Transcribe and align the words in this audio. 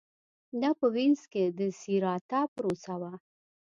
دا 0.61 0.69
په 0.79 0.85
وینز 0.95 1.21
کې 1.31 1.43
د 1.59 1.59
سېراتا 1.79 2.41
پروسه 2.55 2.93
وه 3.01 3.13